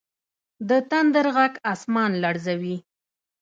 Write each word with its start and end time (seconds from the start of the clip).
د 0.69 0.71
تندر 0.89 1.25
ږغ 1.35 1.53
اسمان 1.73 2.11
لړزوي. 2.23 2.77